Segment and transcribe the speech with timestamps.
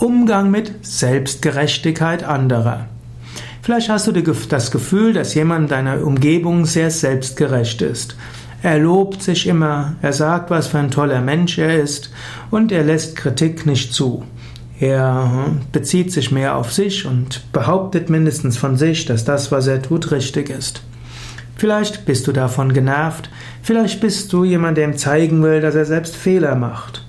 [0.00, 2.86] Umgang mit Selbstgerechtigkeit anderer.
[3.60, 8.16] Vielleicht hast du das Gefühl, dass jemand in deiner Umgebung sehr selbstgerecht ist.
[8.62, 12.10] Er lobt sich immer, er sagt, was für ein toller Mensch er ist
[12.50, 14.24] und er lässt Kritik nicht zu.
[14.78, 19.82] Er bezieht sich mehr auf sich und behauptet mindestens von sich, dass das, was er
[19.82, 20.80] tut, richtig ist.
[21.58, 23.28] Vielleicht bist du davon genervt,
[23.62, 26.99] vielleicht bist du jemand, der ihm zeigen will, dass er selbst Fehler macht.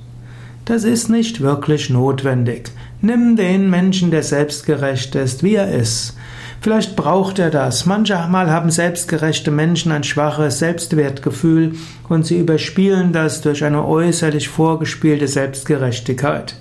[0.65, 2.71] Das ist nicht wirklich notwendig.
[3.01, 6.15] Nimm den Menschen, der selbstgerecht ist, wie er ist.
[6.61, 7.87] Vielleicht braucht er das.
[7.87, 11.73] Manchmal haben selbstgerechte Menschen ein schwaches Selbstwertgefühl
[12.07, 16.55] und sie überspielen das durch eine äußerlich vorgespielte Selbstgerechtigkeit.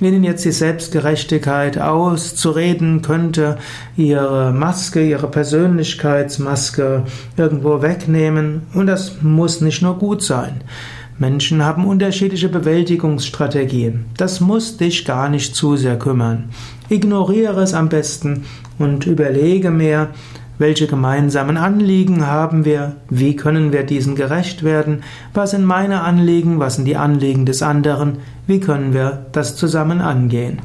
[0.00, 3.56] Ihnen jetzt die Selbstgerechtigkeit auszureden könnte,
[3.96, 7.04] ihre Maske, ihre Persönlichkeitsmaske
[7.36, 10.60] irgendwo wegnehmen und das muss nicht nur gut sein.
[11.18, 14.04] Menschen haben unterschiedliche Bewältigungsstrategien.
[14.18, 16.50] Das muss dich gar nicht zu sehr kümmern.
[16.90, 18.44] Ignoriere es am besten
[18.78, 20.10] und überlege mehr,
[20.58, 22.96] welche gemeinsamen Anliegen haben wir?
[23.10, 25.02] Wie können wir diesen gerecht werden?
[25.34, 26.58] Was sind meine Anliegen?
[26.58, 28.18] Was sind die Anliegen des anderen?
[28.46, 30.60] Wie können wir das zusammen angehen?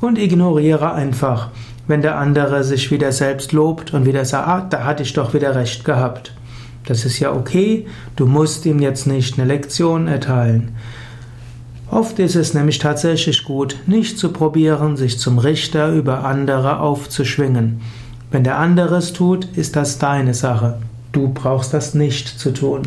[0.00, 1.50] Und ignoriere einfach,
[1.86, 5.32] wenn der andere sich wieder selbst lobt und wieder sagt, ah, da hatte ich doch
[5.32, 6.32] wieder recht gehabt.
[6.86, 10.76] Das ist ja okay, du musst ihm jetzt nicht eine Lektion erteilen.
[11.90, 17.80] Oft ist es nämlich tatsächlich gut, nicht zu probieren, sich zum Richter über andere aufzuschwingen.
[18.30, 20.78] Wenn der andere es tut, ist das deine Sache.
[21.12, 22.82] Du brauchst das nicht zu tun.